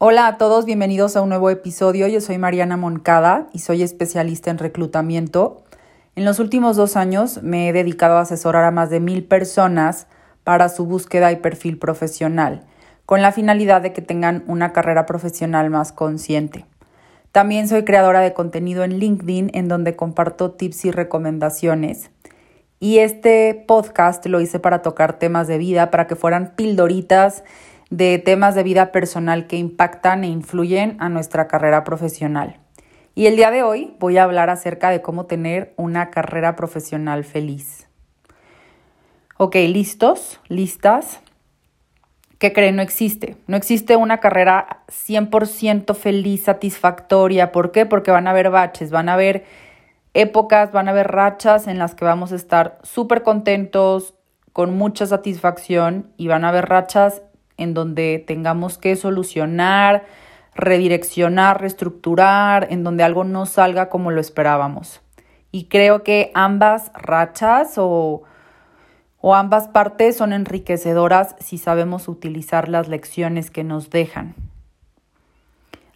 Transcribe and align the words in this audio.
Hola 0.00 0.28
a 0.28 0.38
todos, 0.38 0.64
bienvenidos 0.64 1.16
a 1.16 1.22
un 1.22 1.28
nuevo 1.28 1.50
episodio. 1.50 2.06
Yo 2.06 2.20
soy 2.20 2.38
Mariana 2.38 2.76
Moncada 2.76 3.48
y 3.52 3.58
soy 3.58 3.82
especialista 3.82 4.48
en 4.48 4.58
reclutamiento. 4.58 5.64
En 6.14 6.24
los 6.24 6.38
últimos 6.38 6.76
dos 6.76 6.94
años 6.94 7.42
me 7.42 7.68
he 7.68 7.72
dedicado 7.72 8.16
a 8.16 8.20
asesorar 8.20 8.62
a 8.62 8.70
más 8.70 8.90
de 8.90 9.00
mil 9.00 9.24
personas 9.24 10.06
para 10.44 10.68
su 10.68 10.86
búsqueda 10.86 11.32
y 11.32 11.36
perfil 11.38 11.80
profesional, 11.80 12.64
con 13.06 13.22
la 13.22 13.32
finalidad 13.32 13.82
de 13.82 13.92
que 13.92 14.00
tengan 14.00 14.44
una 14.46 14.72
carrera 14.72 15.04
profesional 15.04 15.68
más 15.68 15.90
consciente. 15.90 16.64
También 17.32 17.66
soy 17.66 17.84
creadora 17.84 18.20
de 18.20 18.34
contenido 18.34 18.84
en 18.84 19.00
LinkedIn, 19.00 19.50
en 19.52 19.66
donde 19.66 19.96
comparto 19.96 20.52
tips 20.52 20.84
y 20.84 20.90
recomendaciones. 20.92 22.12
Y 22.78 22.98
este 22.98 23.64
podcast 23.66 24.24
lo 24.26 24.40
hice 24.40 24.60
para 24.60 24.80
tocar 24.82 25.18
temas 25.18 25.48
de 25.48 25.58
vida, 25.58 25.90
para 25.90 26.06
que 26.06 26.14
fueran 26.14 26.52
pildoritas 26.54 27.42
de 27.90 28.18
temas 28.18 28.54
de 28.54 28.62
vida 28.62 28.92
personal 28.92 29.46
que 29.46 29.56
impactan 29.56 30.24
e 30.24 30.28
influyen 30.28 30.96
a 31.00 31.08
nuestra 31.08 31.48
carrera 31.48 31.84
profesional. 31.84 32.58
Y 33.14 33.26
el 33.26 33.36
día 33.36 33.50
de 33.50 33.62
hoy 33.62 33.96
voy 33.98 34.18
a 34.18 34.24
hablar 34.24 34.50
acerca 34.50 34.90
de 34.90 35.02
cómo 35.02 35.26
tener 35.26 35.72
una 35.76 36.10
carrera 36.10 36.54
profesional 36.54 37.24
feliz. 37.24 37.88
Ok, 39.36 39.56
listos, 39.56 40.40
listas. 40.48 41.20
¿Qué 42.38 42.52
creen? 42.52 42.76
No 42.76 42.82
existe. 42.82 43.36
No 43.46 43.56
existe 43.56 43.96
una 43.96 44.18
carrera 44.18 44.84
100% 44.88 45.94
feliz, 45.96 46.44
satisfactoria. 46.44 47.50
¿Por 47.50 47.72
qué? 47.72 47.86
Porque 47.86 48.12
van 48.12 48.28
a 48.28 48.30
haber 48.30 48.50
baches, 48.50 48.90
van 48.90 49.08
a 49.08 49.14
haber 49.14 49.44
épocas, 50.14 50.70
van 50.70 50.88
a 50.88 50.92
haber 50.92 51.08
rachas 51.08 51.66
en 51.66 51.78
las 51.78 51.94
que 51.94 52.04
vamos 52.04 52.32
a 52.32 52.36
estar 52.36 52.78
súper 52.82 53.22
contentos, 53.22 54.14
con 54.52 54.76
mucha 54.76 55.06
satisfacción 55.06 56.12
y 56.16 56.26
van 56.26 56.44
a 56.44 56.48
haber 56.48 56.68
rachas 56.68 57.22
en 57.58 57.74
donde 57.74 58.24
tengamos 58.26 58.78
que 58.78 58.96
solucionar, 58.96 60.06
redireccionar, 60.54 61.60
reestructurar, 61.60 62.68
en 62.70 62.84
donde 62.84 63.04
algo 63.04 63.24
no 63.24 63.46
salga 63.46 63.88
como 63.88 64.10
lo 64.10 64.20
esperábamos. 64.20 65.00
Y 65.52 65.64
creo 65.64 66.02
que 66.02 66.30
ambas 66.34 66.90
rachas 66.94 67.74
o, 67.76 68.22
o 69.20 69.34
ambas 69.34 69.68
partes 69.68 70.16
son 70.16 70.32
enriquecedoras 70.32 71.36
si 71.38 71.58
sabemos 71.58 72.08
utilizar 72.08 72.68
las 72.68 72.88
lecciones 72.88 73.50
que 73.50 73.64
nos 73.64 73.90
dejan. 73.90 74.34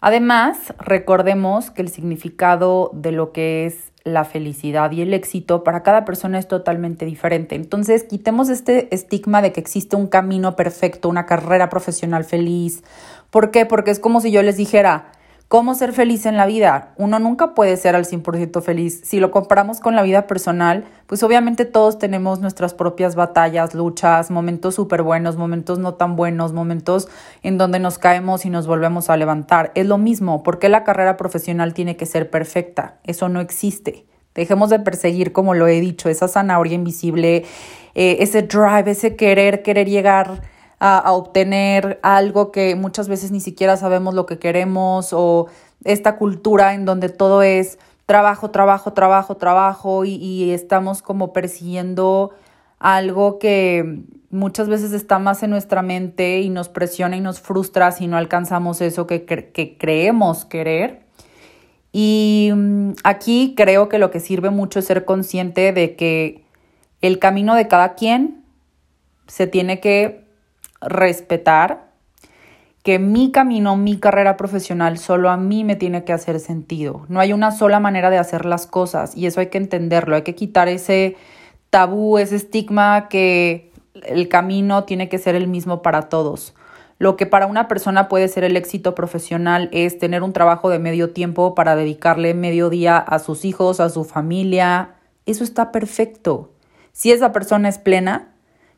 Además, 0.00 0.74
recordemos 0.78 1.70
que 1.70 1.82
el 1.82 1.90
significado 1.90 2.90
de 2.94 3.12
lo 3.12 3.32
que 3.32 3.66
es 3.66 3.89
la 4.10 4.24
felicidad 4.24 4.90
y 4.92 5.02
el 5.02 5.14
éxito 5.14 5.64
para 5.64 5.82
cada 5.82 6.04
persona 6.04 6.38
es 6.38 6.48
totalmente 6.48 7.06
diferente. 7.06 7.54
Entonces, 7.54 8.04
quitemos 8.04 8.48
este 8.48 8.94
estigma 8.94 9.42
de 9.42 9.52
que 9.52 9.60
existe 9.60 9.96
un 9.96 10.06
camino 10.06 10.56
perfecto, 10.56 11.08
una 11.08 11.26
carrera 11.26 11.68
profesional 11.68 12.24
feliz. 12.24 12.82
¿Por 13.30 13.50
qué? 13.50 13.66
Porque 13.66 13.90
es 13.90 14.00
como 14.00 14.20
si 14.20 14.30
yo 14.30 14.42
les 14.42 14.56
dijera, 14.56 15.12
¿cómo 15.50 15.74
ser 15.74 15.92
feliz 15.92 16.26
en 16.26 16.36
la 16.36 16.46
vida? 16.46 16.94
Uno 16.96 17.18
nunca 17.18 17.56
puede 17.56 17.76
ser 17.76 17.96
al 17.96 18.04
100% 18.04 18.62
feliz. 18.62 19.00
Si 19.02 19.18
lo 19.18 19.32
comparamos 19.32 19.80
con 19.80 19.96
la 19.96 20.04
vida 20.04 20.28
personal, 20.28 20.84
pues 21.08 21.24
obviamente 21.24 21.64
todos 21.64 21.98
tenemos 21.98 22.38
nuestras 22.38 22.72
propias 22.72 23.16
batallas, 23.16 23.74
luchas, 23.74 24.30
momentos 24.30 24.76
súper 24.76 25.02
buenos, 25.02 25.36
momentos 25.36 25.80
no 25.80 25.94
tan 25.94 26.14
buenos, 26.14 26.52
momentos 26.52 27.08
en 27.42 27.58
donde 27.58 27.80
nos 27.80 27.98
caemos 27.98 28.44
y 28.44 28.48
nos 28.48 28.68
volvemos 28.68 29.10
a 29.10 29.16
levantar. 29.16 29.72
Es 29.74 29.86
lo 29.86 29.98
mismo, 29.98 30.44
¿por 30.44 30.60
qué 30.60 30.68
la 30.68 30.84
carrera 30.84 31.16
profesional 31.16 31.74
tiene 31.74 31.96
que 31.96 32.06
ser 32.06 32.30
perfecta? 32.30 33.00
Eso 33.02 33.28
no 33.28 33.40
existe. 33.40 34.06
Dejemos 34.36 34.70
de 34.70 34.78
perseguir, 34.78 35.32
como 35.32 35.54
lo 35.54 35.66
he 35.66 35.80
dicho, 35.80 36.08
esa 36.08 36.28
zanahoria 36.28 36.76
invisible, 36.76 37.44
eh, 37.96 38.18
ese 38.20 38.42
drive, 38.42 38.92
ese 38.92 39.16
querer, 39.16 39.62
querer 39.62 39.88
llegar 39.88 40.42
a, 40.80 41.12
obtener 41.12 42.00
algo 42.02 42.50
que 42.50 42.74
muchas 42.74 43.08
veces 43.08 43.30
ni 43.30 43.40
siquiera 43.40 43.76
sabemos 43.76 44.14
lo 44.14 44.26
que 44.26 44.38
queremos 44.38 45.12
o 45.12 45.46
esta 45.84 46.16
cultura 46.16 46.74
en 46.74 46.84
donde 46.84 47.10
todo 47.10 47.42
es 47.42 47.78
trabajo, 48.06 48.50
trabajo, 48.50 48.92
trabajo, 48.92 49.36
trabajo 49.36 50.04
y, 50.04 50.14
y 50.14 50.50
estamos 50.52 51.02
como 51.02 51.32
persiguiendo 51.32 52.32
algo 52.78 53.38
que 53.38 54.02
muchas 54.30 54.68
veces 54.68 54.92
está 54.92 55.18
más 55.18 55.42
en 55.42 55.50
nuestra 55.50 55.82
mente 55.82 56.40
y 56.40 56.48
nos 56.48 56.68
presiona 56.68 57.16
y 57.16 57.20
nos 57.20 57.40
frustra 57.40 57.92
si 57.92 58.06
no 58.06 58.16
alcanzamos 58.16 58.80
eso 58.80 59.06
que, 59.06 59.24
que 59.24 59.76
creemos 59.78 60.44
querer. 60.46 61.02
Y 61.92 62.50
mm, 62.54 62.92
aquí 63.04 63.54
creo 63.56 63.88
que 63.88 63.98
lo 63.98 64.10
que 64.10 64.20
sirve 64.20 64.50
mucho 64.50 64.78
es 64.78 64.86
ser 64.86 65.04
consciente 65.04 65.72
de 65.72 65.94
que 65.94 66.44
el 67.02 67.18
camino 67.18 67.54
de 67.54 67.68
cada 67.68 67.94
quien 67.94 68.44
se 69.26 69.46
tiene 69.46 69.80
que 69.80 70.29
respetar, 70.80 71.90
que 72.82 72.98
mi 72.98 73.30
camino, 73.30 73.76
mi 73.76 73.98
carrera 73.98 74.36
profesional, 74.36 74.98
solo 74.98 75.30
a 75.30 75.36
mí 75.36 75.64
me 75.64 75.76
tiene 75.76 76.04
que 76.04 76.12
hacer 76.12 76.40
sentido. 76.40 77.04
No 77.08 77.20
hay 77.20 77.32
una 77.32 77.50
sola 77.50 77.78
manera 77.78 78.08
de 78.08 78.18
hacer 78.18 78.46
las 78.46 78.66
cosas 78.66 79.16
y 79.16 79.26
eso 79.26 79.40
hay 79.40 79.48
que 79.48 79.58
entenderlo, 79.58 80.16
hay 80.16 80.22
que 80.22 80.34
quitar 80.34 80.68
ese 80.68 81.16
tabú, 81.68 82.18
ese 82.18 82.36
estigma 82.36 83.08
que 83.08 83.70
el 84.06 84.28
camino 84.28 84.84
tiene 84.84 85.08
que 85.08 85.18
ser 85.18 85.34
el 85.34 85.46
mismo 85.46 85.82
para 85.82 86.08
todos. 86.08 86.54
Lo 86.98 87.16
que 87.16 87.26
para 87.26 87.46
una 87.46 87.68
persona 87.68 88.08
puede 88.08 88.28
ser 88.28 88.44
el 88.44 88.56
éxito 88.56 88.94
profesional 88.94 89.68
es 89.72 89.98
tener 89.98 90.22
un 90.22 90.32
trabajo 90.32 90.68
de 90.68 90.78
medio 90.78 91.10
tiempo 91.10 91.54
para 91.54 91.76
dedicarle 91.76 92.34
medio 92.34 92.68
día 92.68 92.98
a 92.98 93.18
sus 93.18 93.44
hijos, 93.44 93.80
a 93.80 93.88
su 93.88 94.04
familia. 94.04 94.96
Eso 95.24 95.44
está 95.44 95.72
perfecto. 95.72 96.52
Si 96.92 97.10
esa 97.10 97.32
persona 97.32 97.68
es 97.68 97.78
plena, 97.78 98.28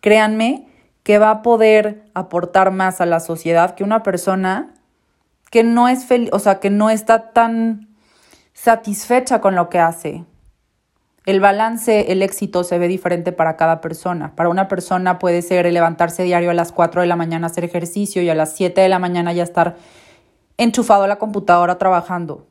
créanme 0.00 0.66
que 1.06 1.20
va 1.20 1.30
a 1.30 1.42
poder 1.42 2.02
aportar 2.14 2.72
más 2.72 3.00
a 3.00 3.06
la 3.06 3.20
sociedad 3.20 3.76
que 3.76 3.84
una 3.84 4.02
persona 4.02 4.74
que 5.52 5.62
no 5.62 5.86
es 5.86 6.04
feliz, 6.04 6.30
o 6.32 6.40
sea, 6.40 6.58
que 6.58 6.68
no 6.68 6.90
está 6.90 7.30
tan 7.30 7.94
satisfecha 8.54 9.40
con 9.40 9.54
lo 9.54 9.68
que 9.68 9.78
hace. 9.78 10.24
El 11.24 11.38
balance, 11.38 12.10
el 12.10 12.22
éxito 12.22 12.64
se 12.64 12.80
ve 12.80 12.88
diferente 12.88 13.30
para 13.30 13.56
cada 13.56 13.80
persona. 13.80 14.34
Para 14.34 14.48
una 14.48 14.66
persona 14.66 15.20
puede 15.20 15.42
ser 15.42 15.72
levantarse 15.72 16.24
diario 16.24 16.50
a 16.50 16.54
las 16.54 16.72
4 16.72 17.02
de 17.02 17.06
la 17.06 17.14
mañana 17.14 17.46
a 17.46 17.50
hacer 17.50 17.62
ejercicio 17.62 18.20
y 18.20 18.28
a 18.28 18.34
las 18.34 18.56
7 18.56 18.80
de 18.80 18.88
la 18.88 18.98
mañana 18.98 19.32
ya 19.32 19.44
estar 19.44 19.76
enchufado 20.56 21.04
a 21.04 21.06
la 21.06 21.20
computadora 21.20 21.78
trabajando. 21.78 22.48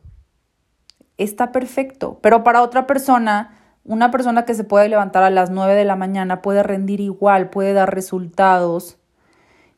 Está 1.18 1.52
perfecto. 1.52 2.20
Pero 2.22 2.46
para 2.46 2.62
otra 2.62 2.88
persona, 2.88 3.65
una 3.86 4.10
persona 4.10 4.46
que 4.46 4.56
se 4.56 4.64
puede 4.64 4.90
levantar 4.90 5.24
a 5.24 5.30
las 5.30 5.52
9 5.52 5.76
de 5.76 5.86
la 5.86 5.96
mañana 5.96 6.42
puede 6.42 6.64
rendir 6.64 7.00
igual, 7.00 7.50
puede 7.50 7.74
dar 7.74 7.94
resultados 7.94 8.98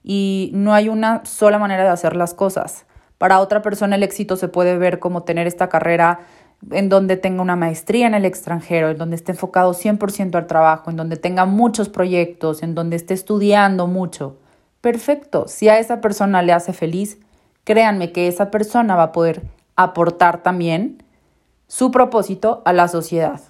y 0.01 0.49
no 0.53 0.73
hay 0.73 0.87
una 0.87 1.25
sola 1.25 1.59
manera 1.59 1.83
de 1.83 1.89
hacer 1.89 2.15
las 2.15 2.33
cosas. 2.33 2.85
Para 3.17 3.39
otra 3.39 3.61
persona 3.61 3.97
el 3.97 4.03
éxito 4.03 4.37
se 4.37 4.47
puede 4.47 4.77
ver 4.77 4.99
como 4.99 5.23
tener 5.23 5.45
esta 5.45 5.67
carrera 5.67 6.21
en 6.71 6.87
donde 6.87 7.17
tenga 7.17 7.41
una 7.41 7.57
maestría 7.57 8.07
en 8.07 8.13
el 8.13 8.23
extranjero, 8.23 8.89
en 8.89 8.97
donde 8.97 9.17
esté 9.17 9.33
enfocado 9.33 9.73
100% 9.73 10.35
al 10.35 10.47
trabajo, 10.47 10.89
en 10.89 10.95
donde 10.95 11.17
tenga 11.17 11.45
muchos 11.45 11.89
proyectos, 11.89 12.63
en 12.63 12.75
donde 12.75 12.95
esté 12.95 13.13
estudiando 13.13 13.87
mucho. 13.87 14.37
Perfecto, 14.79 15.47
si 15.47 15.67
a 15.67 15.79
esa 15.79 15.99
persona 15.99 16.41
le 16.41 16.53
hace 16.53 16.71
feliz, 16.71 17.19
créanme 17.65 18.13
que 18.13 18.27
esa 18.27 18.51
persona 18.51 18.95
va 18.95 19.03
a 19.03 19.11
poder 19.11 19.43
aportar 19.75 20.41
también 20.43 21.03
su 21.67 21.91
propósito 21.91 22.61
a 22.65 22.71
la 22.71 22.87
sociedad. 22.87 23.41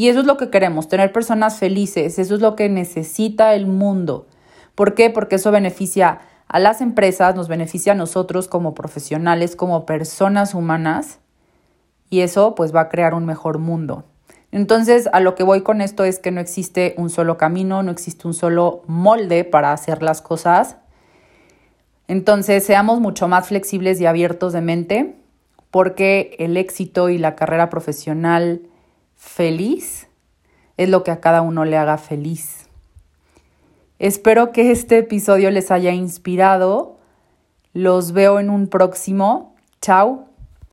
Y 0.00 0.08
eso 0.08 0.20
es 0.20 0.24
lo 0.24 0.38
que 0.38 0.48
queremos, 0.48 0.88
tener 0.88 1.12
personas 1.12 1.58
felices, 1.58 2.18
eso 2.18 2.34
es 2.34 2.40
lo 2.40 2.56
que 2.56 2.70
necesita 2.70 3.54
el 3.54 3.66
mundo. 3.66 4.26
¿Por 4.74 4.94
qué? 4.94 5.10
Porque 5.10 5.36
eso 5.36 5.50
beneficia 5.50 6.20
a 6.48 6.58
las 6.58 6.80
empresas, 6.80 7.36
nos 7.36 7.48
beneficia 7.48 7.92
a 7.92 7.94
nosotros 7.94 8.48
como 8.48 8.72
profesionales, 8.72 9.56
como 9.56 9.84
personas 9.84 10.54
humanas 10.54 11.18
y 12.08 12.20
eso 12.20 12.54
pues 12.54 12.74
va 12.74 12.80
a 12.80 12.88
crear 12.88 13.12
un 13.12 13.26
mejor 13.26 13.58
mundo. 13.58 14.04
Entonces, 14.52 15.06
a 15.12 15.20
lo 15.20 15.34
que 15.34 15.42
voy 15.42 15.60
con 15.60 15.82
esto 15.82 16.04
es 16.04 16.18
que 16.18 16.30
no 16.30 16.40
existe 16.40 16.94
un 16.96 17.10
solo 17.10 17.36
camino, 17.36 17.82
no 17.82 17.90
existe 17.90 18.26
un 18.26 18.32
solo 18.32 18.80
molde 18.86 19.44
para 19.44 19.70
hacer 19.70 20.02
las 20.02 20.22
cosas. 20.22 20.78
Entonces, 22.08 22.64
seamos 22.64 23.00
mucho 23.00 23.28
más 23.28 23.48
flexibles 23.48 24.00
y 24.00 24.06
abiertos 24.06 24.54
de 24.54 24.62
mente, 24.62 25.16
porque 25.70 26.36
el 26.38 26.56
éxito 26.56 27.10
y 27.10 27.18
la 27.18 27.36
carrera 27.36 27.68
profesional 27.68 28.62
feliz 29.20 30.08
es 30.78 30.88
lo 30.88 31.04
que 31.04 31.10
a 31.10 31.20
cada 31.20 31.42
uno 31.42 31.66
le 31.66 31.76
haga 31.76 31.98
feliz. 31.98 32.68
Espero 33.98 34.50
que 34.50 34.70
este 34.70 34.96
episodio 34.96 35.50
les 35.50 35.70
haya 35.70 35.92
inspirado. 35.92 36.96
Los 37.74 38.12
veo 38.12 38.40
en 38.40 38.48
un 38.48 38.66
próximo. 38.66 39.54
Chao. 39.82 40.29